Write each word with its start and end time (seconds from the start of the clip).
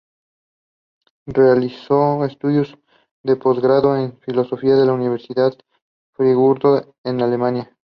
Realizó 1.27 2.25
estudios 2.25 2.75
de 3.21 3.35
posgrado 3.35 3.95
en 3.95 4.17
Filosofía 4.21 4.71
en 4.73 4.87
la 4.87 4.93
Universidad 4.93 5.51
de 5.51 5.63
Friburgo 6.15 6.95
en 7.03 7.21
Alemania. 7.21 7.77